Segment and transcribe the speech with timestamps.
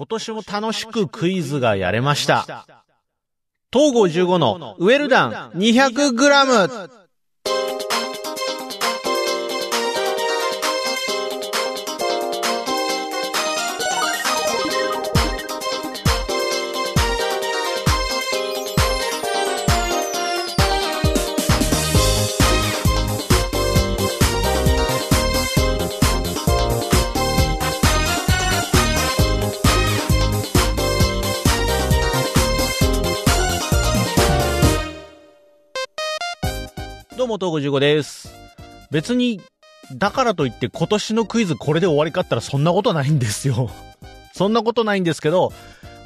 [0.00, 2.64] 今年も楽しくクイズがやれました。
[3.70, 6.90] 東郷15のウェルダン 200g!
[37.40, 38.34] どうも、東郷15です。
[38.90, 39.40] 別に、
[39.94, 43.70] だからといって今年のクイズこれで終わりかったらそんなことないんですよ。
[44.34, 45.50] そんなことないんですけど、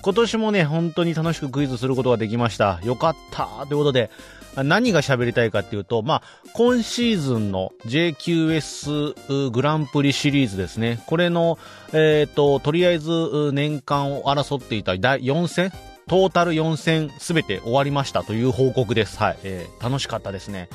[0.02, 2.79] 今年もね、本当に楽しくクイズすることができました。
[2.84, 4.10] よかったということで、
[4.57, 11.02] 何が喋りたいかっていうと、まあ、今シーズンの JQS グランプリシリーズですね。
[11.07, 11.59] これの、
[11.93, 15.73] えっ、と、とりあえず年間を争っていた第4戦？
[16.07, 19.19] トータル4戦すべて終わりましたという報告です。
[19.19, 19.38] はい。
[19.43, 20.69] えー楽しかったですね。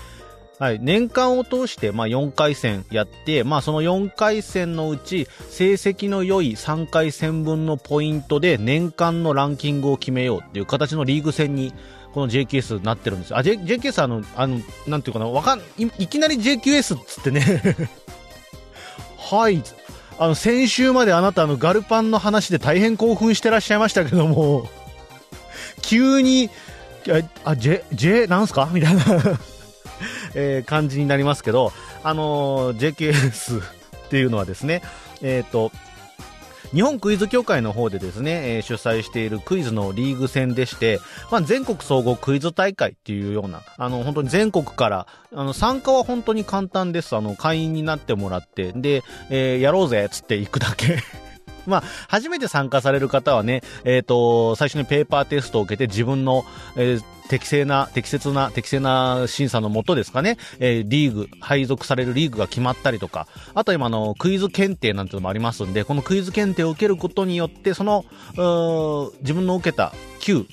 [0.59, 0.79] はい。
[0.81, 11.73] 年間を通して、まあ、4回戦やって、まあ、その4回戦のうち、成績の良い3回戦分のポイントで年間のランキングを決めようっていう形のリーグ戦に、
[12.13, 13.35] この JQS なってるんです。
[13.37, 17.87] あ、J、JQS あの、あの、なんていうかな、わかん、いいきなり JQS っつってね。
[19.17, 19.63] はい。
[20.17, 24.67] あの、先週まであなたあの、ガルパンの話で大変興奮してらっしゃいましたけども、
[25.81, 26.49] 急に、
[27.45, 28.69] あ J、J なんすか？
[28.73, 29.03] みたいな、
[30.35, 31.71] えー感じになりますけど、
[32.03, 34.81] あのー JKS っていうのはですね、
[35.21, 35.71] えっ、と、
[36.73, 40.99] 日本クイズ協会の方でですね、えー主催しているクイズのリーグ戦でして、
[41.31, 47.15] まあ、全国総合クイズ大会っていうような、あの、本当に全国から、あの、参加は本当に簡単です。
[47.15, 50.99] あの、会員になってもらって、で、えーやろうぜっつって行くだけ。
[51.65, 68.03] まあ、初めて参加される方はね、えっ、と、最初にペーパーテストを受けて自分の、えー適正な、適切な、適正な審査のもとですかね、えーリーグ、配属されるリーグが決まったりとか、あと今あの、クイズ検定なんていうのもありますんで、このクイズ検定を受けることによって、その、
[69.21, 70.45] 自分の受けた級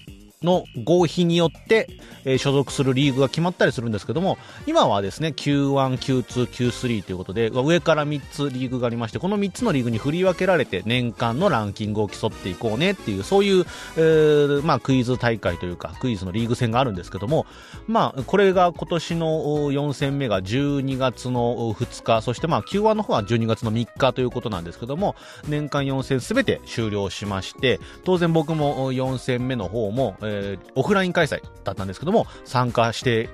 [0.46, 1.88] の合否によって、
[2.24, 13.64] えー所属するリーグが決まったりするんですけども、今はですね、Q1、Q2、Q3 ということで、上から3つリーグがありまして、この3つのリーグに振り分けられて、年間のランキングを競っていこうねっていう、そういう、
[13.96, 17.46] えーまあ、クイズ大会というか、クイズのリーグ戦があるんですけども、
[17.88, 19.26] まあ、これが今年の
[19.72, 25.16] 4戦目が12月の2日、そしてまあ、Q1 の方は12月の3日ということなんですけども、
[25.48, 30.35] 年間4戦すべて終了しまして、当然僕も4戦目の方も、えー
[30.74, 33.28] オフライン開催だったんですけども、参加して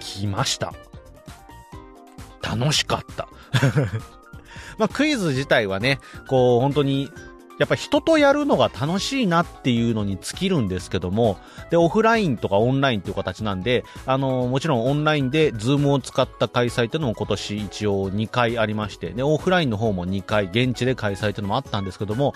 [0.00, 0.72] きました。
[2.42, 3.28] 楽しかった。
[4.78, 5.98] まあ、クイズ自体はね、
[6.28, 7.10] こう、本当に、
[7.58, 11.38] やっぱ人とやるのが楽しいなっていうのに尽きるんですけども、
[11.70, 22.34] で、オフラインとかオンラインっていう形なんで、あのもちろんオンラインで Zoom を使った開催っていうのも今年一応2回ありまして、で、オフラインの方も2回、現地で開催っていうのもあったんですけども、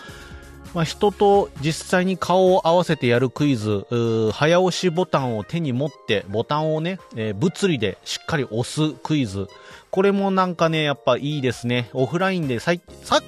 [0.75, 3.87] まあ、人と実際に顔を合わせてやるクイズ、
[4.33, 9.49] 早押しボタンを手に持って、ボタンをね、えー物理でしっかり押すクイズ。
[9.91, 11.89] これもなんかね、やっぱいいですね。
[11.95, 12.81] オフラインで、昨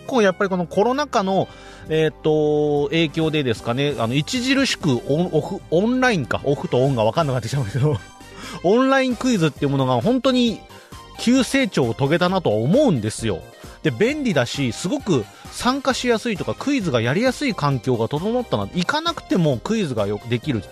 [0.06, 1.48] 今やっぱりこのコロナ禍の、
[1.88, 7.96] えーっと、影響でですかね、あの、著しくオン、オフ、オンラインか、オフとオンが分かんなくなってきちゃうんですけど、
[8.64, 10.60] オンラインクイズっていうものが本当に
[11.18, 13.40] 急成長を遂げたなとは思うんですよ。
[13.82, 18.68] で、便利だし、すごく参加しやすいとか、クイズがやりやすい環境が整ったな。
[18.74, 20.62] 行かなくてもクイズがよくできる。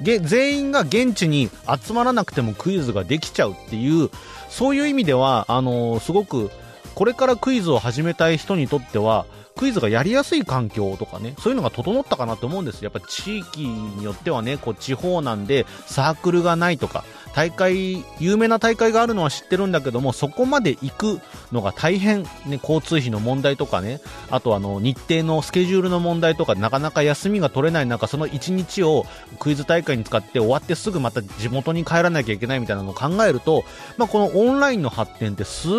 [0.00, 1.48] 全員が現地に
[1.84, 4.10] 集まらなくてもクイズができちゃうっていう、
[4.50, 6.50] そういう意味では、あのすごく、
[6.94, 9.26] これからクイズを始めたい人にとっては、
[9.56, 17.04] クイズがやりやすい環境とかね、そういうのが整ったかなと思うんですやっぱ地域によってはね、こう地方なんでサークルがないとか、
[17.34, 21.20] 大会、有名な大会があるのは知ってるんだけども、そこまで行く
[21.50, 24.00] のが大変、ね、交通費の問題とかね、
[24.30, 29.06] あとあの、日程のスケジュールの問題とか、なかなか休みが取れない中、その1日を
[29.38, 33.64] クイズ大会に使って終わってすぐまた地元に帰らなきゃいけないみたいなのを考えると、
[33.96, 35.72] まあ、このオンラインの発展ってすっ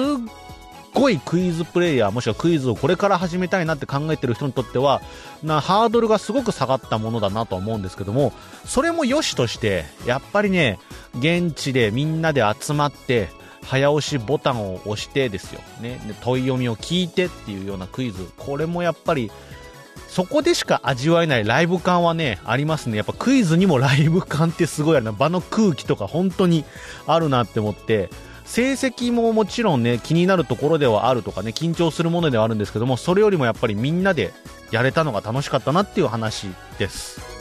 [0.93, 5.01] ごいクイズプレイヤー、もしくはクイズをこれから始めたいなって考えてる人にとっては、
[5.41, 8.33] な、ハードルがすごく下がったものだなと思うんですけども、
[8.65, 10.79] それも良しとして、やっぱりね、
[11.17, 13.29] 現地でみんなで集まって、
[13.63, 15.61] 早押しボタンを押してですよ。
[15.81, 15.99] ね。
[16.21, 18.29] 問い読みを聞いてっていうようなクイズ。
[18.37, 19.31] これもやっぱり、
[20.09, 22.97] そこでしか味わえないライブ感はね、ありますね。
[22.97, 25.11] やっぱクイズにもライブ感ってすごいあるな。
[25.11, 26.65] 場の空気とか本当に
[27.07, 28.09] あるなって思って、
[28.45, 34.33] 成績ももちろんね、気になるところではあるとかね、緊張するものではあるんですけども、それよりもやっぱりみんなで
[34.71, 36.47] やれたのが楽しかったなっていう話
[36.77, 37.32] です。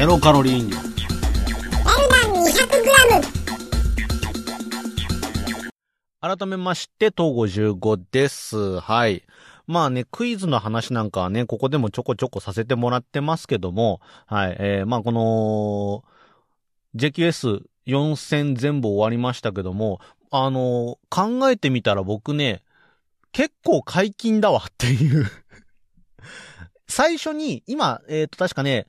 [0.00, 0.76] ゼロカロリー飲料
[6.22, 8.80] 改めまして、東55です。
[8.80, 9.22] はい。
[9.66, 14.56] まあね、クイズの話なんかはね、ここでもちょこちょこさせてもらってますけども、はい。
[14.58, 16.02] えー、まあこの、
[16.98, 20.00] JQS4000 全部終わりましたけども、
[20.30, 22.62] あのー、考えてみたら僕ね、
[23.32, 25.26] 結構解禁だわっていう
[26.90, 28.86] 最初に、今、えっ、ー、と、確かね、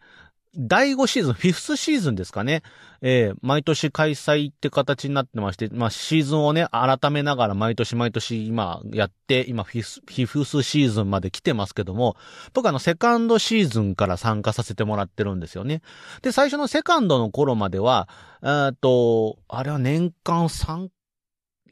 [0.58, 2.62] 第5シーズン、フィフスシーズンですかね。
[3.02, 12.18] えー、毎年開催って形になってまして、まあ、シーズンをね、改めながら毎年毎年今やって、今フィフフィフスシーズンまで来てますけども、
[12.54, 15.82] 僕あの、セカンドシーズンから参加させてもらってるんですよね。
[16.22, 18.10] で、最初のセカンドの頃までは、
[18.44, 20.90] えっと、あれは年間3、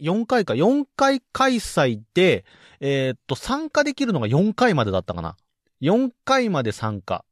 [0.01, 2.45] 4回か、4回開催で、
[2.79, 5.35] えー、っと、参加できるのが4回までだったかな。
[5.81, 7.25] 4回まで参加。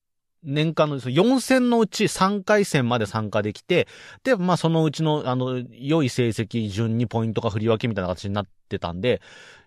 [0.44, 3.88] 年間の4戦のうち3回戦まで参加できて、
[4.24, 9.22] で、まあそのうちの、あの、良い成績順にポイントが振り分けみたいな形になってたんで、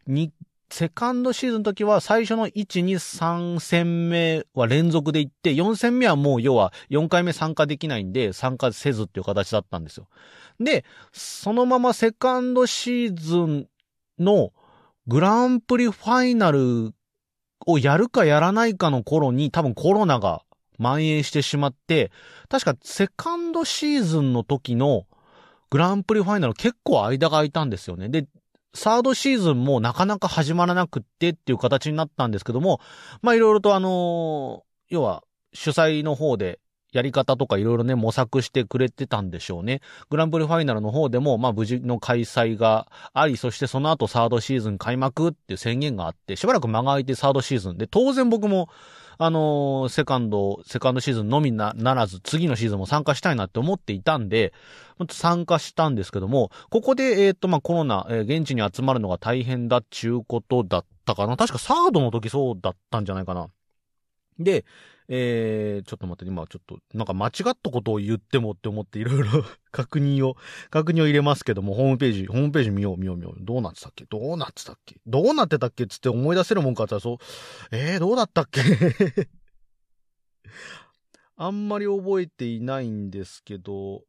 [0.07, 0.33] に、
[0.73, 10.07] セカンドシーズンの時は最初の1、2、3戦目は連続で行って、4戦目はもう要は4回目参加できないんで参加せずっていう形だったんですよ。
[10.61, 13.69] で、そのままセカンドシーズン
[14.21, 14.53] の
[15.09, 16.93] グランプリファイナル
[17.67, 20.43] をやるかやらないかの頃に多分コロナが
[20.81, 22.11] 蔓延してしまって、
[22.49, 25.07] 確かセカンドシーズンの時の
[25.71, 28.09] グランプリファイナル結構間が空いたんですよね。
[28.09, 28.27] で、
[28.75, 32.81] サードシーズンもなかなか始まらなくってっていう形になったんですけども、
[33.23, 35.23] まあいろいろとあのー、要は
[35.53, 36.61] 主催の方で
[36.93, 39.81] やり方とかいろいろね、模索してくれてたんでしょうね。
[40.09, 48.69] グランプリファイナルの方でも、まあ無事の開催があり、そしてその後サードシーズン開幕っていう宣言があって、しばらく間が空いてサードシーズンで、当然僕も、
[49.23, 54.55] あのー、セカンド、セカンドシーズンのみな、ならず、次のシーズンも参加したいなって思っていたんで、
[55.11, 61.37] 参加したんですけども、ここで、えっ、と、まあ、コロナ、えー、現地に集まるのが大変だっちゅうことだったかな。
[61.37, 63.49] 確かサードの時そうだったんじゃないかな。
[64.39, 64.65] で、
[65.13, 70.37] えー、ちょっと待って、今ちょっと、なんか間違ったことを言ってもって思っていろいろ 確認を、
[70.71, 73.37] 確認を入れますけども、ホームページ、ホームページ見よう見よう見よう。
[73.41, 74.05] どうなってたっけ？
[74.07, 75.01] どうなってたっけ？
[75.07, 75.89] どうなってたっけ？
[75.89, 77.17] つって思い出せるもんかってそう、
[77.73, 78.61] えー、どうだったっけ？
[81.37, 84.05] あんまり覚えていないんですけど、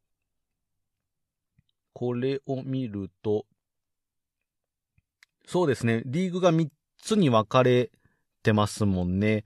[1.94, 3.46] これを見ると、
[5.46, 6.68] そうですね、リーグが3
[6.98, 7.90] つに分かれ
[8.44, 9.44] てますもんね。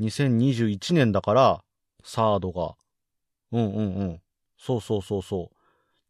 [0.00, 1.64] 2021年だから、
[2.04, 2.74] サードが。
[3.52, 4.20] うんうんうん。
[4.58, 5.50] そうそうそうそ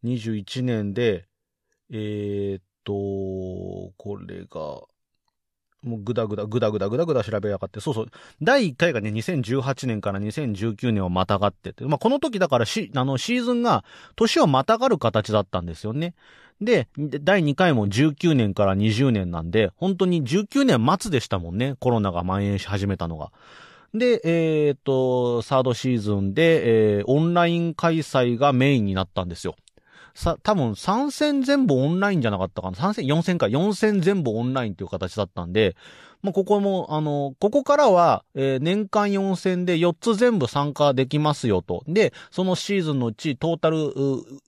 [0.03, 0.07] う。
[0.07, 1.27] 21年で、
[1.91, 4.81] えー、っと、これが、
[5.83, 8.07] もうぐだぐだ、ぐだぐだぐだぐだ調べやがって、そうそう。
[8.41, 13.85] 第1回がね、2018年から2019年をまたがってて、まあ、この時だからし、あの、シーズンが、
[14.15, 16.15] 年をまたがる形だったんですよね。
[16.59, 21.75] で、第2回も19年から20年なんで、本当に19年末でしたもんね。
[21.79, 23.31] コロナが蔓延し始めたのが。
[23.97, 29.55] で、えっ、ー、と、サードシーズンで、えー、オンライン開催がメインになったんですよ。
[30.13, 33.45] さ、多分3戦全部オンラインじゃなかったかな ?3 戦、4戦か。
[33.45, 35.75] 4戦全部オンラインっていう形だったんで、
[36.23, 41.83] まあ、ここも、あの、ここからは、えー、年間4戦で4つ全部参加できますよと。
[41.87, 43.93] で、そのシーズンのうちトータル、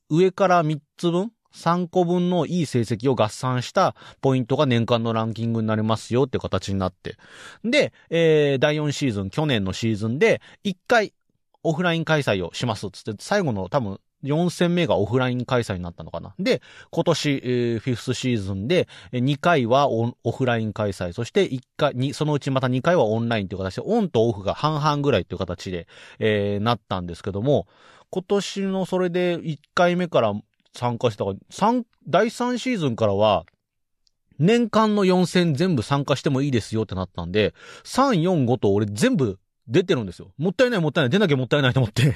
[0.09, 7.17] 上から3つ分3個分のいい成績を合算したポイントが年間のランキングになりますよって形になって。
[7.63, 11.13] で、えー、第4シーズン、去年のシーズンで、1回
[11.63, 16.33] オフライン開催をしますつって、最後の多分4戦目がオフライン開催になったのかな。
[16.39, 25.87] で、今年、えー、フィフスシーズンで、2回はオフライン開催、そして1回、に、そのうちまた2回はオンラインという形で、オンとオフが半々ぐらいという形で、
[26.19, 27.67] えー、なったんですけども、
[28.11, 30.33] 今年のそれで1回目から
[30.73, 33.45] 参加したから、三、第3シーズンからは、
[34.39, 40.31] 年間の4戦全部参加してもいいですよってなったんで、3、4、5と俺全部出てるんですよ。
[40.37, 41.09] もったいないもったいない。
[41.09, 42.13] 出なきゃもったいないと思って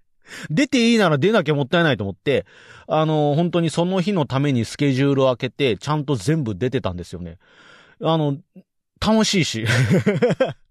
[0.50, 2.46] 出ていいなら出なきゃもったいないと思って、
[2.86, 7.38] あのー、本当にその日のためにスケジュールを開けて、ちゃんと全部出てたんですよね。
[8.02, 8.38] あの、
[9.00, 9.64] 楽しいし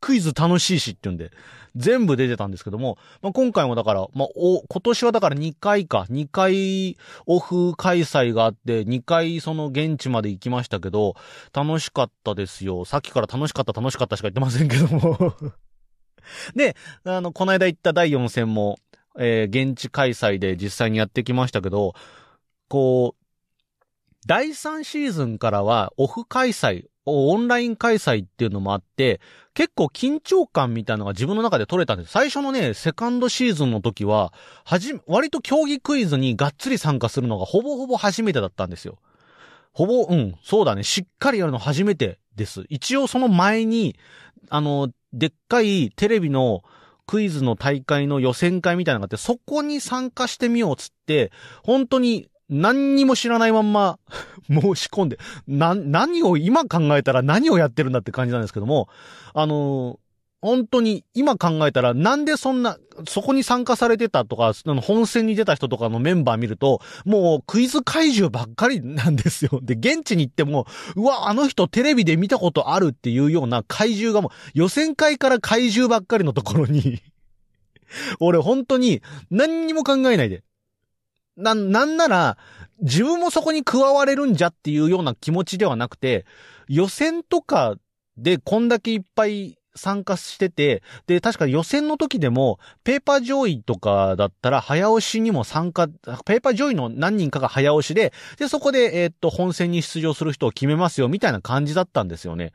[0.00, 1.30] クイズ楽しいしっていうんで、
[1.76, 11.14] 全部出てたんですけども、まあ、今回もだから、まあ、お、今年はだから2回か、2回オフ開催があって、2回その現地まで行きましたけど、
[11.52, 12.84] 楽しかったですよ。
[12.84, 15.34] さっきから楽しかった楽しかったしか言ってませんけども
[16.54, 18.78] で、あの、この間行った第4戦も、
[19.18, 21.94] えー、現地開催で実際にやってきましたけど、
[22.68, 23.24] こう、
[24.26, 29.20] 第3シーズンからはオフ開催、オンライン開催っていうのもあって、
[29.54, 32.12] 結構緊張感みたいなのが自分の中で取れたんです。
[32.12, 34.32] 最初のね、セカンドシーズンの時は、
[34.64, 38.98] はじ、割と競技クイズにがっつり参加するのがほぼほぼ初めてだったんですよ。
[39.72, 42.64] ほぼ、うん、そうだね、しっかりやるの初めてです。
[42.68, 43.96] 一応その前に、
[44.50, 46.62] あの、でっかいテレビの
[47.06, 51.32] クイズの大会の予選会みたいなのがあって、そこに参加してみようつって、
[51.64, 53.98] 本当に何にも知らないまんま
[54.48, 58.88] 申し込んで、な、何を今考えたら何をやってるんだって感じなんですけども、
[59.34, 59.98] あのー、
[60.40, 62.78] 本当に今考えたらなんでそんな、
[63.08, 69.60] そこに参加されてたとか、その本戦に出た人とかのメンバー見ると、もうクイズ怪獣ばっかりなんですよ。
[69.62, 77.02] で、現地に行っても、うわ、あの人テレビで見たことあるっていうような怪獣がもう、予選会から怪獣ばっかりのところに
[78.20, 80.44] 俺本当に何にも考えないで、
[81.38, 82.36] な、なんなら、
[82.80, 86.26] 自分もそこに加われるんじゃっていうような気持ちではなくて、
[86.68, 87.76] 予選とか
[88.16, 102.52] でこんだけいっぱい参加してて、で、確か予選の時でも、ペーパー上位とかだったら、早押しにも参加、ペーパー上位の何人かが早押しで、で、そこで、えー、っと、本戦に出場する人を決めますよ、みたいな感じだったんですよね。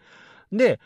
[0.52, 0.80] で、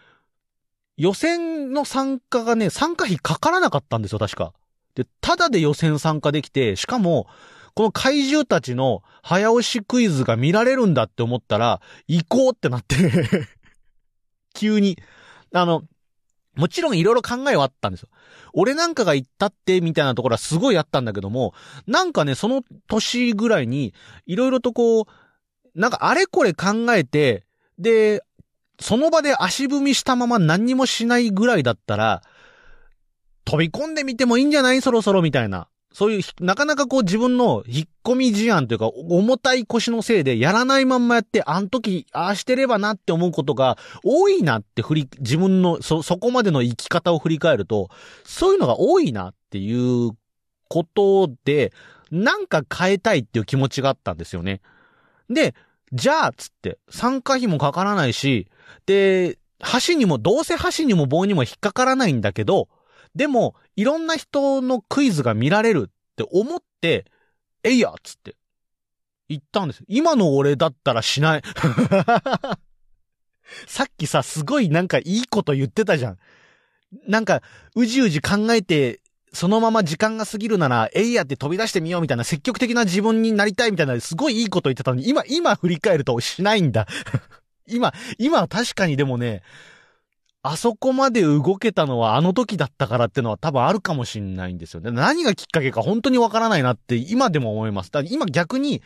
[0.95, 4.53] 予選の参加がね、参加費かからなかったんですよ、確か。
[4.95, 7.27] で、ただで予選参加できて、しかも、
[7.77, 12.95] この怪獣たちの早押しクイズが見られるんだって思ったら、行こうってなって
[14.55, 14.97] 急に。
[15.53, 15.83] あの、
[16.55, 18.09] もちろんいろいろ考えはあったんですよ。
[18.53, 21.53] 俺なんかが行ったってみたいなところはすごいあったんだけども、
[21.85, 23.93] なんかね、その年ぐらいに、
[24.25, 25.05] いろいろとこう、
[25.75, 27.45] なんかあれこれ考えて、
[27.77, 28.23] で、
[28.79, 32.23] その場で足踏みしたまま何にもしないぐらいだったら、
[33.45, 34.81] 飛び込んでみてもいいんじゃない？
[34.81, 35.67] そろそろみたいな。
[35.97, 47.89] そういう、なかなかこう自分の引っ込み事案というか、重たい腰のせいでやらないまんまやって、あの時、ああしてればなって思うことが多いなって振り、自分の、そ、そこまでの生き方を振り返ると、
[48.25, 50.11] そういうのが多いなっていう
[50.69, 51.73] ことで、
[52.11, 54.61] なんか変えたいっていう気持ちがあったんですよね。
[55.31, 55.55] で、
[55.93, 58.45] じゃあ、つって、参加費もかからないし、
[58.85, 62.67] で、箸にも、どうせ箸にも棒にも引っかからないんだけど、
[63.17, 67.05] でも、いろんな人のクイズが見られるって思って、
[67.63, 68.35] えいやっつって、
[69.27, 69.83] 言ったんです。
[69.87, 71.41] 今の俺だったらしない。
[73.65, 76.17] さっきさ、すごいなんかいいこと言ってたじゃん。
[77.07, 77.41] なんか、
[77.75, 79.01] うじうじ考えて、
[79.33, 86.87] そのまま時間が過ぎるなら、えいやって飛び出してみようみたいな積極的な自分になりたいみたいな、すごいいいこと言ってたのに、今、今振り返るとしないんだ。
[87.67, 89.41] 今、今は確かにでもね、
[90.49, 94.91] あそこまで動けたのはあの時だったからってのは多分あるかもしんないんですよね。
[94.91, 97.91] 何がきっかけか本当にわからないなって今でも思います。
[97.91, 98.81] だから今逆に、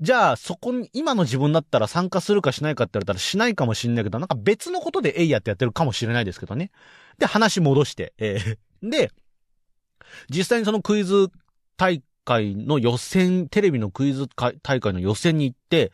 [0.00, 6.70] じゃあそこに、今の自分だったら参加するかしないかって言われたらしないかもしんないけど、なんか別のことでえいやってやってるかもしれないですけどね。
[7.18, 9.10] で、話戻して、えー、で、
[10.30, 11.30] 実際にそのクイズ
[11.76, 14.28] 大会の予選、テレビのクイズ
[14.62, 15.90] 大会の予選に行って、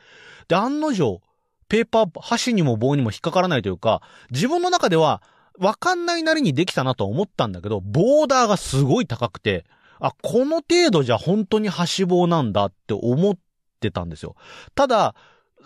[0.48, 1.22] で、案の定、
[1.68, 5.22] ペーパー、箸にも棒にも引っかからないというか、自分の中では、
[5.58, 9.64] わかんないなりにできたなと思ったんだけど、ボーダーがすごい高くて、
[10.00, 13.38] あ、この程度じゃ本当に箸棒なんだって思っ
[13.80, 14.34] てたんですよ。
[14.74, 15.14] ただ、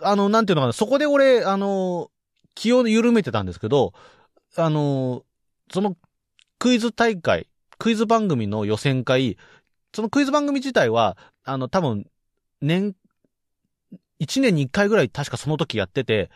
[0.01, 2.11] あの、なんていうのかな、そこで俺、あの、
[2.55, 3.93] 気を緩めてたんですけど、
[4.55, 5.23] あの、
[5.71, 5.95] その
[6.59, 9.37] クイズ大会、クイズ番組の予選会、
[9.93, 12.05] そのクイズ番組自体は、あの、多分、
[12.61, 12.93] 年
[14.19, 16.29] 1年に1回ぐらい確かその時やってて、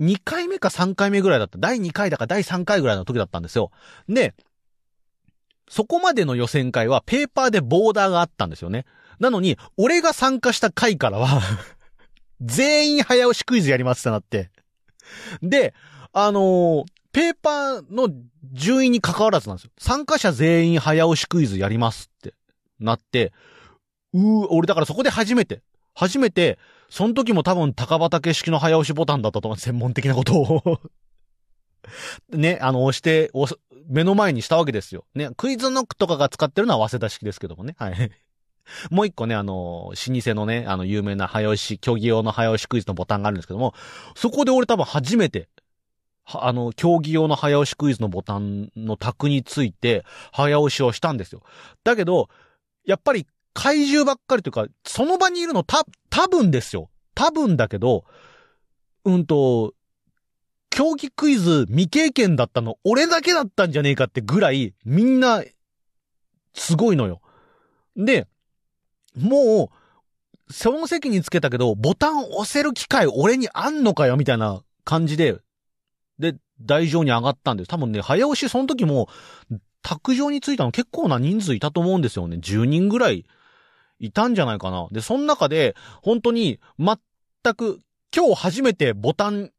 [0.00, 1.58] 2回目か3回目ぐらいだった。
[1.58, 3.70] 第2回だか第3回ぐらいの時だったんですよ。
[4.08, 4.34] で、
[5.68, 8.84] そこまでの予選会はペーパーでボーダーがあったんですよね。
[9.20, 11.40] なのに、俺が参加した回からは
[12.40, 14.50] 全員早押しクイズやりますってなって。
[15.42, 15.74] で、
[16.12, 18.08] あのー、ペーパーの
[18.52, 19.70] 順位に関わらずなんですよ。
[19.78, 22.34] 参加者全員早押しクイズやりますって
[22.80, 23.32] なって、
[24.12, 25.62] うー、俺だからそこで初めて、
[25.94, 26.58] 初めて、
[26.92, 29.58] その時も多分高畑式の早押しボタンだったと思う。
[29.58, 30.80] 専門的なことを
[32.28, 33.58] ね、あの、押して、押す
[33.88, 35.06] 目の前にしたわけですよ。
[35.14, 37.76] ね、クイズノックとかが使ってるのは早稲田式ですけどもね。
[37.78, 38.10] はい。
[38.90, 43.72] もう一個ね、あの、老舗のね、あの、有名な早押し、競技用の早押しクイズのボタンがあるんですけども、
[44.14, 45.48] そこで俺多分初めて、
[46.26, 51.42] あの、競技用の早押しクイズのボタンの卓について、早押しをしたんですよ。
[51.84, 52.28] だけど、
[52.84, 56.90] やっぱり怪獣ばっかりというか、その場にいるのた、多分ですよ。
[57.14, 58.04] 多分だけど、
[59.04, 59.74] うんと、
[60.70, 65.42] 競技クイズ未経験だったの、俺だけだったんじゃねえかってぐらい、みんな、
[66.54, 67.20] すごいのよ。
[67.96, 68.26] で、
[69.16, 69.70] も
[70.48, 75.38] う、その席につけたけど、ボタン押せる機会俺にあんのかよみたいな感じで、
[76.18, 77.68] で、台上に上がったんです。
[77.68, 79.08] 多分ね、早押しその時も、
[79.82, 82.36] 卓上についたの結構な人数いたと思うんですよね。
[82.36, 83.26] 10人ぐらい
[84.02, 84.88] いたんじゃないかな。
[84.90, 87.80] で、その中で、本当に、全く、
[88.14, 89.52] 今日初めてボタン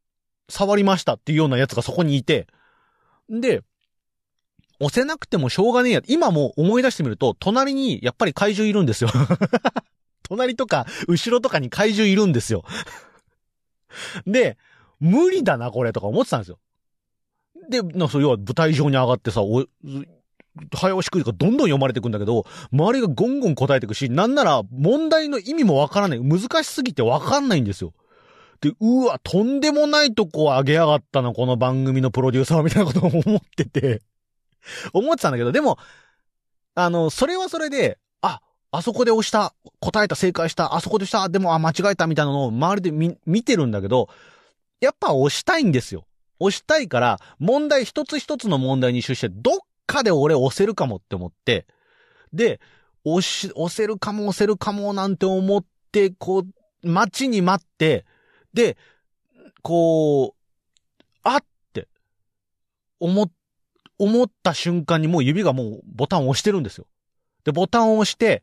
[0.48, 2.46] 触りましたっていうようなやつがそこにいて、
[3.28, 3.62] で、
[4.80, 6.02] 押せなくてもしょうがねえや。
[6.06, 9.10] 今も思い出してみると、隣にやっぱり怪獣いるんですよ。
[10.22, 12.64] 隣とか、後ろとかに怪獣いるんですよ。
[14.26, 14.58] で、
[15.00, 16.58] 無理だな、これ、とか思ってたんですよ。
[17.70, 19.64] で、なそう、要は舞台上に上がってさ、お、
[20.72, 26.20] 早押しクイズがどんどん読まれていくんだけど、周りがゴンゴン答えていくし、なんなら問題の意味もわからない。
[26.20, 27.92] 難しすぎてわかんないんですよ。
[28.60, 34.02] で、うわ、とんでもないとこ上げやがったな、この番組のプロデューサーみたいなことを思ってて
[34.92, 35.78] 思ってたんだけど、でも、
[36.74, 44.08] あの、それはそれで、あ、あそこで押した、答えた、正解した、あそこでした、でも、あ、間違えたみたいなのを周りで見、見てるんだけど、
[44.80, 46.06] やっぱ押したいんですよ。
[46.40, 51.66] 押したいから、問題一つ一つの問題に集して、どっかで俺押せるかもって思って、
[52.32, 52.60] で、
[53.04, 58.04] 押し、押せるかも押せるかもなんて思って、こう、待ちに待って、
[58.52, 58.76] で、
[59.62, 61.88] こう、あって、
[63.00, 63.30] 思、
[63.98, 66.86] 思った瞬間にもう指がもうボタンを押してるんですよ。
[67.44, 68.42] で、ボタンを押して、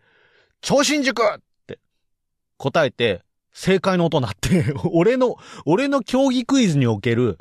[0.62, 1.79] 超新塾って
[2.57, 7.38] 答えて、正解の音鳴って 俺の、俺の競技クイズにおける、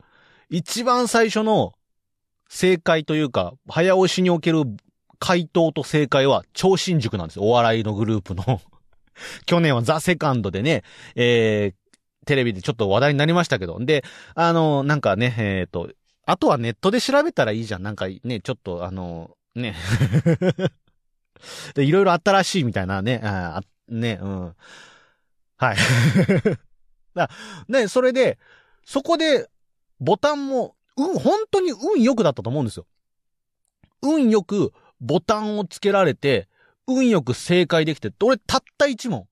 [0.49, 1.75] 一番最初の
[2.51, 4.65] 正解というか、早押しにおける
[5.21, 7.45] 回答と正解は超新塾なんですよ。
[7.45, 8.61] お笑いのグループの
[9.47, 10.83] 去年はザ・セカンドでね、
[11.15, 13.79] えー、テレビでちょっと話題になりましたけど。
[13.79, 14.03] で、
[14.35, 15.93] あの、なんかね、えっ、ー、と、
[16.27, 17.85] あとはネットで調べたらいいじゃん。
[17.85, 19.77] なんかね、ちょっとあの、ね。
[21.75, 24.57] で、いろいろあったらしいみたいなね、あね、うん。
[25.57, 25.77] はい。
[27.15, 27.31] だ
[27.69, 28.41] ね、それで、
[28.85, 29.49] そこで、
[30.01, 32.87] ボタンも、うん、本当に運良くだったと思うんですよ。
[34.03, 36.49] 運良くボタンをつけられて、
[36.87, 39.27] 運良く正解できて、俺たった一問。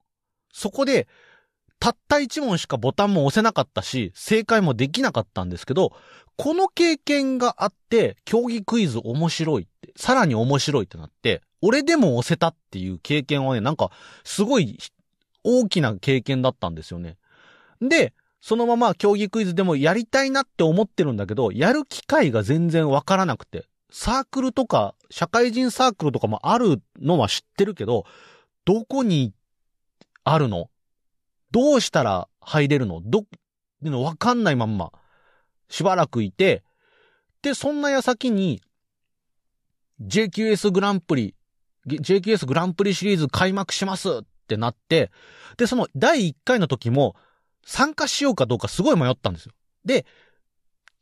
[0.53, 1.09] そこで、
[1.81, 5.93] たった一問しかボタンも押せなかったし、正解もできなかったんですけど、
[6.37, 13.91] この経験があって、競技クイズ面白いって、さらに面白いってなって、俺でも押せたっていう経験はね、なんか、
[14.25, 14.79] すごい
[15.45, 17.19] 大きな経験だったんですよね。
[17.81, 23.67] で、そのまま競技クイズでもやりたいなって思ってるんだけど、やる機会が全然わからなくて。
[23.91, 28.05] サークルとか、社会人サークルとかもあるのは知ってるけど、
[28.65, 29.33] どこに
[30.25, 30.69] あるの？
[31.51, 33.01] どうしたら入れるの？
[33.03, 33.25] ど、
[34.03, 34.93] わかんないまんま、
[35.71, 36.63] しばらくいて、
[37.41, 38.61] で、そんな矢先に、
[40.03, 41.35] JQS グランプリ、
[41.87, 45.11] JQS グランプリシリーズ開幕しますってなって、
[45.57, 47.17] で、その第1回の時も、
[47.65, 49.53] 参加しようかどうかすごい迷ったんですよ。
[49.85, 50.07] で、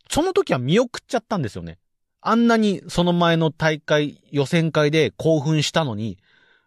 [0.09, 1.77] その時は見送っちゃったんですよね。
[2.21, 6.17] あんなにその前の大会、予選会で興奮したのに、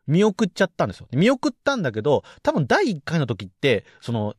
[0.07, 1.09] 見送っちゃったんですよ。
[1.13, 4.35] 見送ったんだけど、多分第1回の時って、その、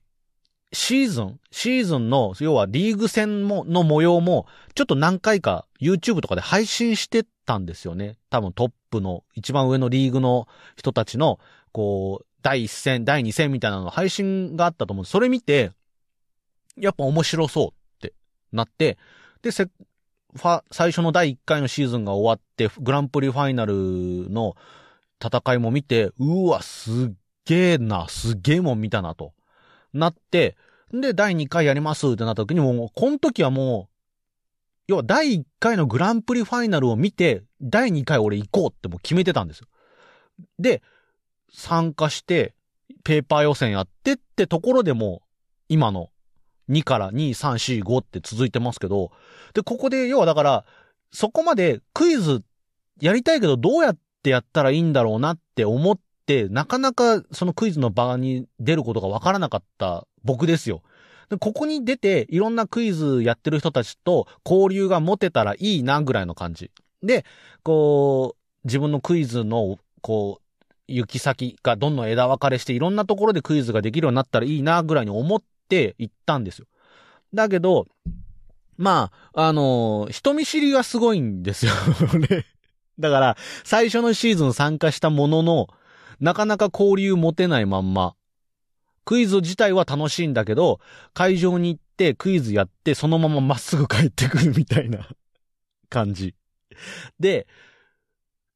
[0.74, 8.18] シーズン、シーズンの、要はリーグ戦も、の模様も、ちょっと何回か YouTube とかで配信してたんですよね。
[8.30, 11.40] 多分トップの、一番上のリーグの人たちの、
[11.72, 15.06] こう、第1戦、第2戦みたいなの配信があったと思う。
[15.06, 15.72] それ見て、
[16.78, 18.14] やっぱ面白そうって
[18.52, 18.98] なって、
[19.42, 24.56] で、せ、ファ、最初の第1回のシーズンが終わって、グランプリファイナルの
[25.24, 27.12] 戦いも見て、うわ、すっ
[27.46, 29.34] げえな、すっげえもん見たなと。
[29.94, 30.56] なって、
[30.94, 33.92] で、第2回やりますってなった時にも、この時はもう、
[34.88, 39.68] 要は第1回のグランプリファイナルを見て、第2回俺行こうってもう決めてたんですよ。
[40.60, 40.82] で、
[41.52, 42.54] 参加して、
[43.04, 45.22] ペーパー予選やってってところでも、
[45.70, 46.10] 今の
[46.70, 49.12] 2から2、3、4、5って続いてますけど、
[49.54, 50.66] で、ここで、要はだから、
[51.12, 52.44] そこまでクイズ
[53.02, 60.84] やりたいけどどうやってやったらいいんだろうなって思って、なかなかそのクイズの場に出ることがわからなかった僕ですよ。
[61.30, 66.72] で、ここに出て、いろんなクイズやってる人たちと交流が持てたらいいな、ぐらいの感じ。
[67.04, 67.26] で、
[67.64, 70.44] こう、自分のクイズの、こう、
[70.88, 76.66] 行き先がどんどん枝分かれしていろんなところでクイズができるようになったらいいなぐらいに思って行ったんですよ。
[77.34, 77.88] だけど、
[78.78, 81.72] まあ、あのー人見知りがすごいんですよ
[82.30, 82.46] ね。
[83.00, 85.68] だから、最初のシーズン参加したものの、
[86.20, 88.16] なかなか交流持てないまんま、
[89.06, 90.80] クイズ自体は楽しいんだけど、
[91.14, 95.08] 会場に行ってクイズやって、そのまままっすぐ帰ってくるみたいな
[95.90, 96.36] 感じ。
[97.20, 97.48] で、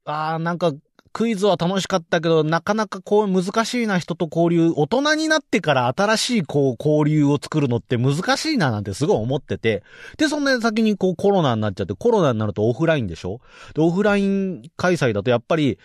[0.06, 0.74] あーなんか、
[1.16, 9.82] クイズは楽しかったけど、なかなかこう難しいな人と交流、大人になってから新しいこう交流を作るのって難しいななんてすごい思ってて、
[10.18, 13.40] で、そんな先にこうコロナになっちゃって、コロナになるとオフラインでしょ？
[13.76, 15.80] で、オフライン開催だとやっぱり、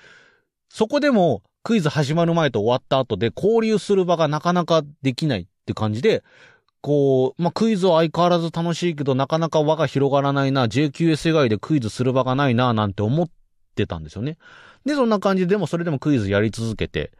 [0.69, 6.25] そこでもクイズ始まる前と終わった後で交流する場がなかなかできないって感じで、
[6.81, 13.29] こう、まあ、クイズは相変わらず楽しいけど、なかなか輪が広がらないな、JQS 以外でクイズする場がないな、なんて思っ
[13.77, 14.37] てたんですよね。
[14.85, 17.13] で、そんな感じで、でもそれでもクイズやり続けて、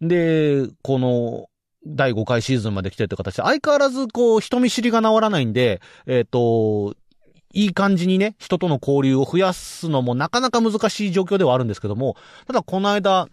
[0.00, 1.48] で、この、
[1.86, 6.94] 第5回シーズンまで来てって形で、相変わらずこう、人見知りが治らないんで、えっ、と、
[7.54, 13.28] いい感じにね、人との交流を増やすのもなかなか難しい状況ではあるんですけども、ただこの間、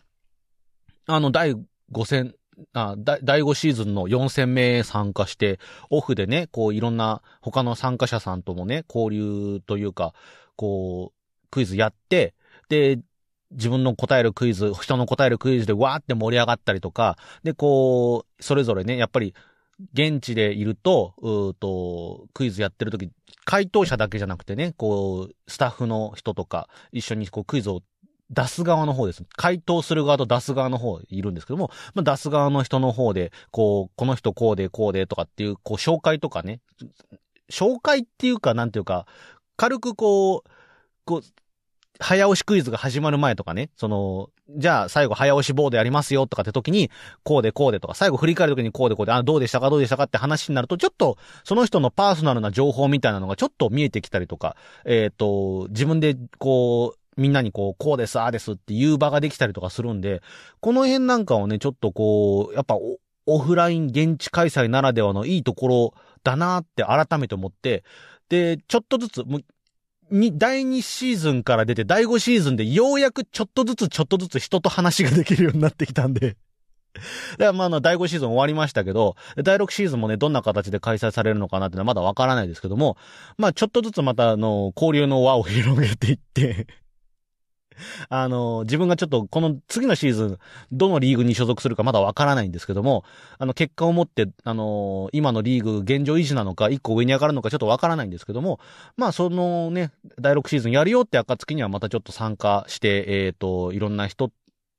[1.07, 1.53] あの、第
[1.91, 2.33] 5戦、
[2.73, 10.13] あ第5シーズンの4戦目参加して、オフでね、こういろんな他の参加者さんともね、交流というか、
[10.55, 12.33] こう、クイズやって、
[12.69, 12.99] で、
[13.51, 19.33] 自分の答えるクイズ、人の答えるクイズでわーって盛り上がったりとか、で、こう、それぞれね、やっぱり、
[19.93, 23.11] 現地でいると、うーと、クイズやってる時、
[23.43, 27.81] 回答者だけじゃなくてね、こう、スタッフの人とか、一緒にこうクイズを
[28.29, 29.23] 出す側の方です。
[29.35, 36.61] 回答する側と出す側の方いるんですけども、まあ、出す側の人の方で、こう、この人こうでこうでとかっていう、こう、紹介とかね、
[37.51, 39.05] 紹介っていうか、なんていうか、
[39.57, 40.49] 軽くこう、
[41.05, 41.21] こう、
[41.99, 46.91] 早押しクイズが始まる前とかね、その、じゃあ最後早押しボードやりますよとかって時に、
[47.23, 49.69] こうでこうでとか、最後振り返る時にこうでこうで、あ、どうでしたか？
[49.69, 54.55] どうでしたかって話になると、ちょっと、その人のパーソナルな情報みたいなのがちょっと見えてきたりとか、
[54.85, 60.21] えっ、と、自分でこう、みんなにこう、こうです、ああですっていう場ができたりとかするんで、
[60.59, 62.77] この辺なんかをね、ちょっとこう、やっぱ
[63.25, 67.83] オフライン現地開催ならではのいいところだなって改めて思って、
[68.27, 69.23] で、ちょっとずつ、
[70.11, 76.37] に、第2シーズンから出て、第5シーズンでようやくちょっとずつちょっとずつ人と話ができるようになってきたんで。
[77.37, 82.97] だからまああの、第5シーズン終わりましたけど、第6シーズンもね、どんな形で開催されるのかなっていうのはまだわからないですけども、
[83.37, 86.67] まあちょっとずつまたあの、交流の輪を広げていって、
[88.09, 90.37] あの、自分がちょっとこの次のシーズン、
[90.71, 93.03] どのリーグに所属するかまだわからないんですけども、
[93.37, 98.59] あの、結果をもって、あの、今のリーグ現状維持なのか、一個上に上がるのかちょっとわからないんですけども、
[98.97, 104.31] まあ、そのね、第6シーズンやるよって暁にはまたちょっと参加して、えっ、と、いろんな人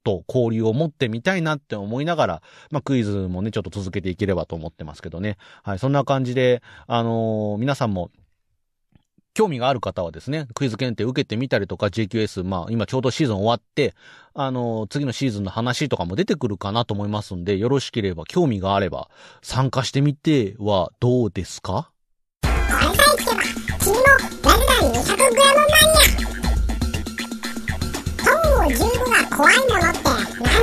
[0.06, 5.36] と交流を持ってみたいなって思いながら、まあ、クイズもね、ちょっと続けていければと思ってますけどね。
[5.64, 8.10] はい、そんな感じで、あの皆さんも、
[9.36, 13.94] 興味がある方はですね、クイズ検定受けてみたりとか、JQS、まあ、今ちょうどシーズン終わって、
[14.32, 19.10] あの次のシーズンの話とかも出てくるかなと思いますんで、よろしければ、興味があれば、
[19.42, 21.90] 参加してみてはどうですか？
[22.40, 23.42] これさえ聞けば
[23.78, 24.00] 君も
[24.42, 26.08] ラルダン 200g マニア
[28.24, 28.80] トング15
[29.12, 30.00] が怖いものって
[30.40, 30.56] 何？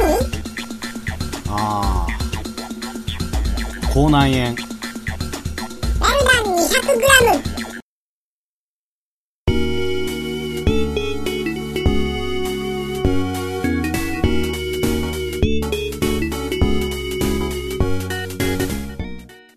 [1.47, 2.12] ああ
[3.93, 4.45] 口内炎。
[5.99, 6.55] ラルダン
[7.38, 7.52] 200g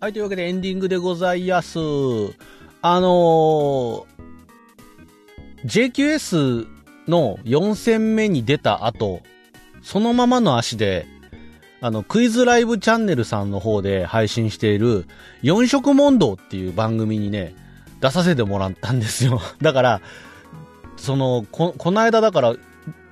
[0.07, 1.79] はい、というわけでエンディングでございます。
[2.81, 4.05] あのー、
[5.65, 6.65] JQS
[7.09, 9.19] の4戦目に出た後、
[9.81, 11.05] そのままの足で、
[11.81, 15.07] あの、クイズライブチャンネルさんの方で配信している、
[15.41, 17.53] 四色問答っていう番組にね、
[17.99, 19.41] 出させてもらったんですよ。
[19.61, 20.01] だから、
[20.95, 22.55] その、こ、この間だから、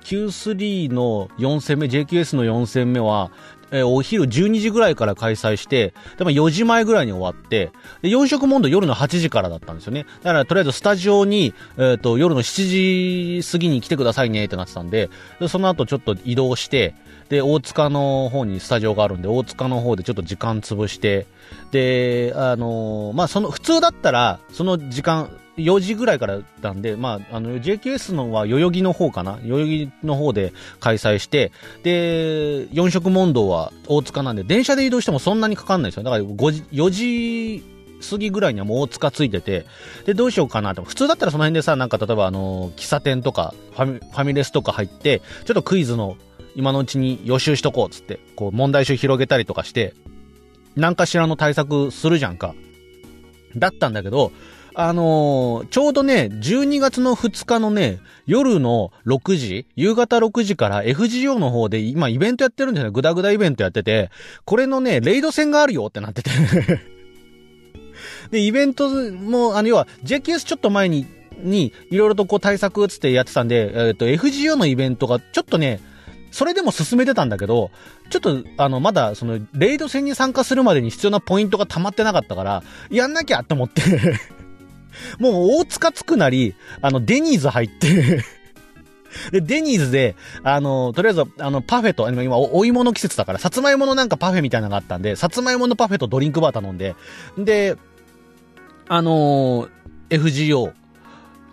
[0.02, 3.30] Q3 の4戦目、JQS の4戦目は、
[3.70, 7.70] えーお昼12時ぐらいから開催して、でも4時前ぐらいに終わって、
[8.02, 10.06] で、4色問答夜の8時からだったんですよね。
[10.22, 16.94] だから、とりあえずスタジオに、えっ、と、夜の7時過ぎに来てくださいねってなってたんで、でその後ちょっと移動して、
[17.28, 21.26] で、大塚の方にスタジオがあるんで、大塚の方でちょっと時間潰して、
[21.72, 29.38] で、あのーまあ、その、普通だったら、その時間、4時ぐらいからなんで、まあ、あの、JQS のは代々木の方かな？
[29.42, 36.02] 代々木の方で開催して、で、四色問答は大塚なんで、電車で移動してもそんなにかかんないですよ。
[36.02, 37.64] だから5時、4時
[38.10, 39.64] 過ぎぐらいにはもう大塚ついてて、
[40.04, 40.82] で、どうしようかなと。
[40.84, 46.16] 普通だったらその辺でさ、なんか例えばあの、喫茶店とかファミ、ファミレスとか入って、ちょっとクイズの
[46.54, 49.94] 今のうちに予習しとこうつって、こう問題集広げたりとかして、
[50.74, 52.54] 何かしらの対策するじゃんか。
[53.56, 54.32] だったんだけど、
[54.78, 62.92] あのーちょうどね、12月の2日のね、夜の6時、夕方6時から FGO の方で今イベントやってるんですよね。
[62.92, 64.10] グダグダイベントやってて、
[64.44, 66.30] これのね、レイド戦があるよってなってて。
[68.30, 71.06] で、イベントも、あの、要は、JQS ちょっと前に、
[71.38, 75.80] に、いろいろとこう対策つってやってたんで、えっ、と、FGO のイベントがちょっとね、
[76.30, 77.70] それでも進めてたんだけど、
[78.10, 83.80] ちょっと、あの、まだ、その、レイド戦に参加するまでに必要なポイントが溜まってなかったから、やんなきゃって思って、
[85.18, 88.24] もう大塚つくなり、あの、デニーズ入って、
[89.32, 96.94] で、デニーズで、あの、とりあえず、あの、パフェと、今、おお芋の季節だから、さつまいものなんかパフェみたいなのがあったんで、さつまいものパフェとドリンクバー頼んで、
[97.38, 97.76] で、
[98.88, 99.68] あのー
[100.10, 100.72] FGO、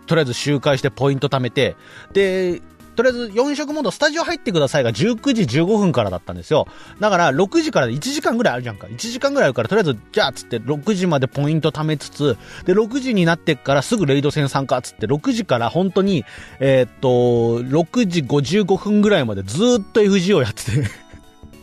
[0.06, 1.76] とりあえず周回してポイント貯めて、
[2.12, 2.60] で、
[2.94, 6.66] とりあえず4色モードスタジオ入ってくださいが19時15分からだったんですよ。
[7.00, 8.86] だから6時から1時間ぐらいあるじゃんか。
[8.86, 16.24] 1時間ぐらいあるからとりあえずじゃあつって6時までポイント貯めつつ、で6時になってからすぐレイド戦参加つって6時から本当に、
[16.60, 21.04] えーっと、6時55分ぐらいまでずっと FGO やってて。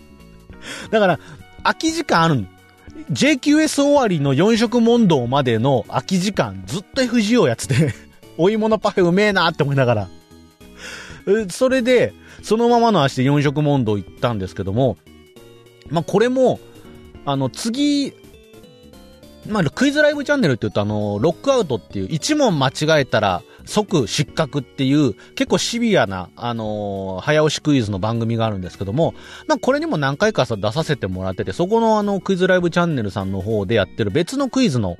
[0.91, 1.19] だから、
[1.63, 2.47] 空き時間あるん
[3.11, 7.93] JQS 終わりの4色問答までの空き時間、ずっと FGO やってて、
[8.37, 10.07] お芋のパフェうめえなって思いながら。
[11.49, 14.97] それで、そのままの足で四色問答行ったんですけども、
[15.89, 16.59] まあ、これも、
[17.25, 18.13] あの、次、
[19.47, 29.13] まあ、クイズライブチャンネルって言うと、あの、ロックアウトっていう、1問間違えたら即失格っていう、結構シビアな、あのー早押しクイズの番組があるんですけども、
[29.47, 34.97] まあ、これにも何回かさ出させてもらってて、そこのあの、クイズライブチャンネルさんの方でやってる別のクイズの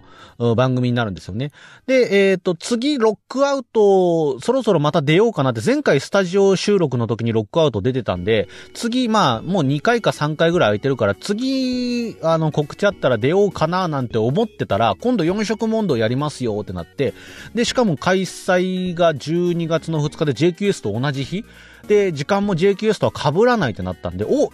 [0.56, 1.52] 番組になるんですよね。
[1.88, 17.14] で、えっ、と、次、ロックアウト、そろそろまた出ようかなって、前回スタジオ収録の時にロックアウト出てたんで、次、まあ、もう2回か3回ぐらい空いてるから、次、あの、告知あったら出ようかななんて思ってたら、今度4色問答やりますよってなって、
[17.56, 21.46] で、しかも開催が12月の2日で JQS と同じ日
[21.88, 24.52] で、時間も JQS とは被らないってなったんで、お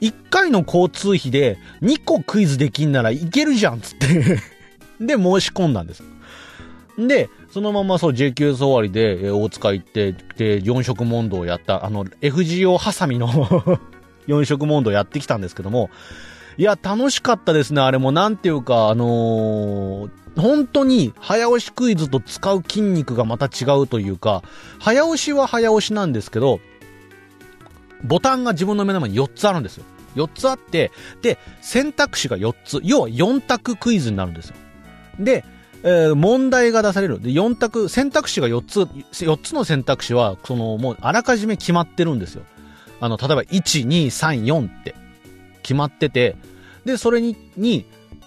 [0.00, 4.06] 1回の交通費で2個クイズできんならいけるじゃんっつって
[5.00, 6.02] で、申し込んだんです。
[6.98, 13.28] で、そのままそう JQS 終わりで、え大塚行って、で、4色問答をやった、あの、FGO ハサミの
[14.26, 15.90] 4色問答やってきたんですけども、
[16.56, 18.12] いや、楽しかったですね、あれも。
[18.12, 24.42] なんていうか、あのー本当に早押しクイズと使う筋肉がまた違うというか、
[24.78, 26.60] 早押しは早押しなんですけど、
[28.04, 29.84] ボタンが自分の目の前に4つあるんですよ。
[30.14, 30.90] 4つあって、
[31.22, 32.80] で、選択肢が4つ。
[32.82, 34.56] 要は4択クイズになるんですよ。
[35.18, 35.44] で、
[35.82, 37.20] えー問題が出される。
[37.20, 38.80] で、4択、選択肢が4つ、
[39.24, 42.42] 4つの選択肢は、その、もう、あらかじめ決まってるんですよ。
[43.00, 44.94] あの、例えば、1、2、3、4って、
[45.62, 46.36] 決まってて、
[46.84, 47.86] で、それに、に、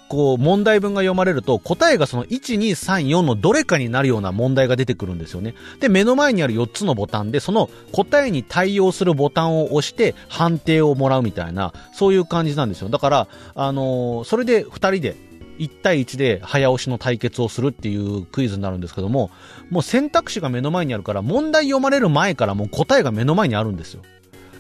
[0.10, 5.54] こう、問題文が読まれると、答えがその1、2、3、4のどれかになるような問題が出てくるんですよね。
[5.80, 12.90] で、目の前にある4つのボタンで、その答えに対応するボタンを押して、判定をもらうみたいな、そういう感じなんですよ。
[12.90, 15.16] だから、あのーそれで2人で、
[15.60, 19.30] 1対1で早押しの対決をするっていうクイズになるんですけども、
[19.70, 24.02] もう選択肢が目の前にあるから、問題読まれる前からもう答えが目の前にあるんですよ。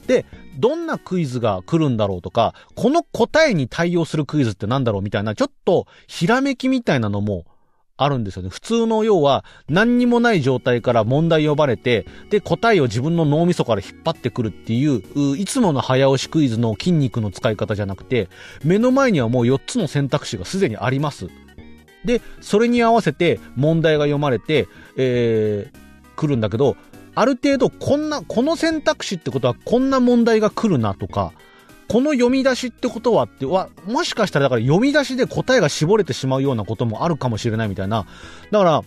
[0.07, 0.25] で、
[0.59, 7.45] どんなクイズが来るんだろうとか、この答えに対応するクイズってなんだろうみたいな、ちょっとひらめきみたいなのも
[7.95, 8.49] あるんですよね。
[8.49, 18.29] 普通の要は何にもない状態から問題呼ばれて、で、答えを自分の脳みそから引っ張ってくるっていう、いつもの早押しクイズの筋肉の使い方じゃなくて、
[18.63, 21.27] 目の前にはもう4つの選択肢がすでにあります。
[22.05, 26.77] で、それに合わせて問題が読まれて、えー、来るんだけど、
[27.15, 31.33] ある程度こんな、この選択肢ってことはこんな問題が来るなとか、
[31.87, 38.05] この読み出しってことはって、わ、もしかしたらだから読み出しで答えが絞れてしまうようなこともあるかもしれないみたいな。
[38.51, 38.83] だから、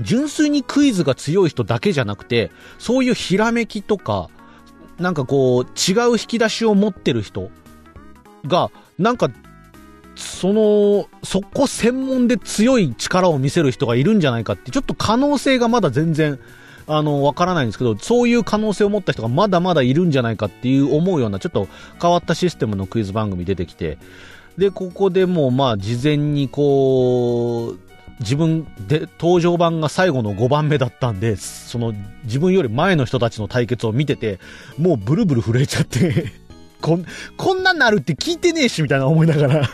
[0.00, 4.28] 純粋にクイズが強い人だけじゃなくて、そういうひらめきとか、
[4.98, 7.50] なんかこう、違う引き出しを持ってる人
[8.44, 9.30] が、なんか、
[10.16, 16.38] その、そこ専門で強い力を見せる人がいるんじゃないかって、ちょっと可能性がまだ全然、
[16.92, 21.68] あの、わからないんですけど、そういう可能性を持った人がまだまだいるんじゃないかっていう思うような、ちょっと
[22.02, 23.98] 変わったシステムのクイズ番組出てきて、
[24.58, 34.40] で、ここでもう、まあ、事前にこう、自分で、登場版が最後の5番目だったんで、その、自分より前の人たちの対決を見てて、
[34.76, 36.32] もうブルブル震えちゃって、
[36.82, 37.04] こん、
[37.36, 39.70] こんなんなるって聞いてねえし、みたいな思いながら。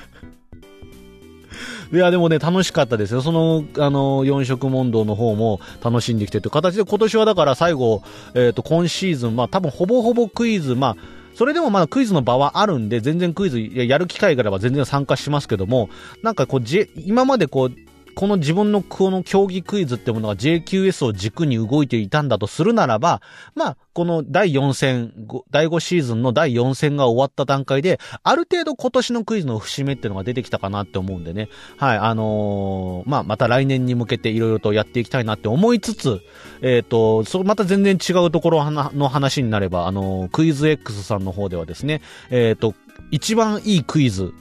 [1.93, 3.23] いや、でもね、楽しかったですよ。
[3.23, 8.03] その、あの、四色問答の方も楽しんできてという形で、今年はだから最後、
[8.35, 10.97] えっ、と、今シーズン、まあ多分ほぼほぼクイズ、まあ、
[11.37, 15.91] それでもまだクイズの場はあるんで、全然クイズやる機会があれば全然参加しますけども、
[16.23, 17.73] なんかこう、じ今までこう、
[18.17, 23.21] この自分のこの競技クイズってものが JQS を軸に動いていたんだとするならば、
[23.55, 25.13] まあ、この第4戦、
[25.51, 31.51] 第5シーズンの第4戦が終わった段階で、ある程度今年のクイズの節目っていうのが出てきたかなって思うんでね。
[31.77, 36.23] はい、あのーまあ、また来年に向けていろいろとやっていきたいなって思いつつ、
[36.63, 42.01] えっ、と、そまた全然違うところの話になれば、あのークイズ X さんの方ではですね、
[42.31, 42.75] えっ、と、
[43.11, 44.33] 一番いいクイズ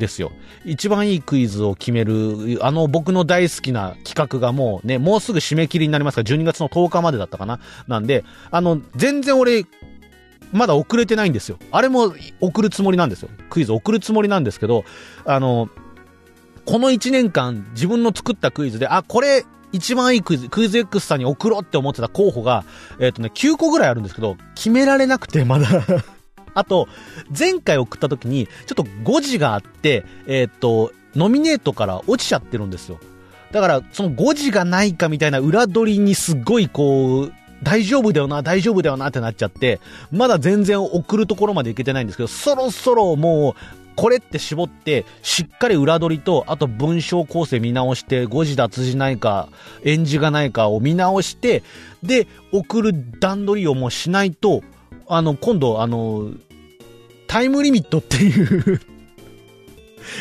[0.00, 0.32] ですよ。
[0.64, 7.60] 一番いいクイズを決める、あの僕の大好きな企画がもうね、もうすぐ締め切りになりますから、12月の10日までだったかな。
[7.86, 9.64] なんで、あの、全然俺、
[10.52, 11.58] まだ遅れてないんですよ。
[11.70, 13.28] あれも送るつもりなんですよ。
[13.50, 14.84] クイズ送るつもりなんですけど、
[15.24, 15.68] あの、
[16.64, 22.64] この1年間自分の作ったクイズで、あ、これ、一番いいクイズ、クイズ X さんに送ろうって思ってた候補が、
[22.98, 25.68] えっ、とね、9個ぐらいあるんですけど、決められなくて、まだ。
[26.54, 26.88] あと、
[27.36, 32.98] 前回送った時に、ちょっと誤字があって、えっ、と、ノミネートから落ちちゃってるんですよ。
[33.52, 37.32] だから、その誤字がないかみたいな裏取りにすっごいこう、
[37.62, 49.48] 大丈夫だよな、大丈夫だよなってなっちゃって、まだ全然送るところまでいけてないんですけど、そろそろもう、これって絞って、しっかり裏取りと、あと文章構成見直して、誤字脱字ないか、
[49.84, 51.62] 演じがないかを見直して、
[52.02, 54.62] で、送る段取りをもうしないと、
[55.10, 56.30] あの、今度、あの、
[57.26, 58.80] タイムリミットっていう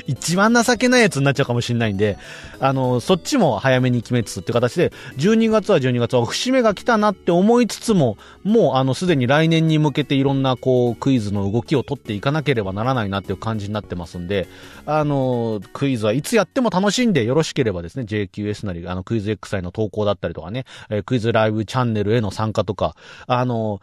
[0.08, 2.18] 一番情けないやつになっちゃうかもしれないんで、
[2.60, 14.48] あの、そっちも早めに決めつつって形で、12月は12月は節目が来たなって思いつつも、もうあの、すでに来年に向けていろんなこう、クイズの動きを取っていかなければならないなっていう感じになってますんで、
[14.86, 22.96] あの、クイズはいつやっても楽しんでよろしければですね、JQS なり、あの、クイズ X への投稿だったりとかね、えクイズライブチャンネルへの参加とか、
[23.28, 23.82] あの、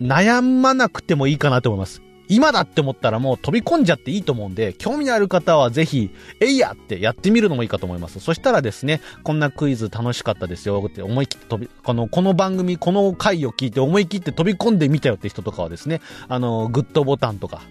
[0.00, 2.02] 悩まなくてもいいかなと思います。
[2.28, 8.18] 今だって思ったらもう飛び込んじゃっていいと思うんで、興味のある方はぜひ、えいやってやってみるのもいいかと思います。
[8.20, 17.62] そしたらですね、こんなクイズ楽しかったですよって思い切って飛び、この、この番組、この回を聞いて思い切って飛び込んでみたよって人とかはですね、あの、グッドボタンとか、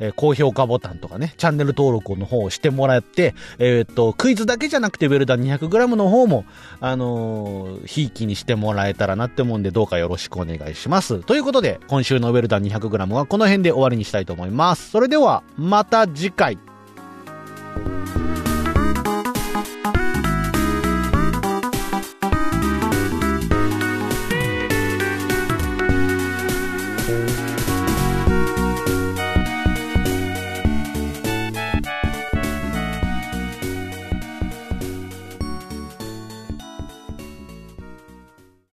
[0.00, 6.44] え高評価ボタンとかね、チャンネル登録の方をしてもらって、えーっと、クイズだけじゃなくてウェルダン 200g の方も、
[6.80, 11.20] あのー、ひいきにしてもらえたらなって思うんで、どうかよろしくお願いします。
[11.20, 14.90] ということで、今週のウェルダン 200g はこの辺で終わりにしたいと思います。
[14.90, 16.58] それでは、また次回。